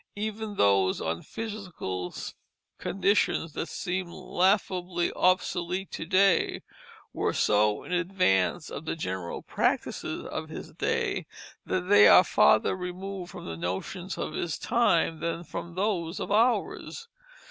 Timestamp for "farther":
12.23-12.75